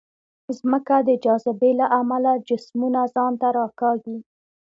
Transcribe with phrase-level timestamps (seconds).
[0.57, 4.17] ځمکه د جاذبې له امله جسمونه ځان ته راکاږي.